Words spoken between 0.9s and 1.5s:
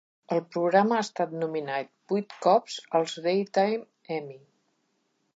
ha estat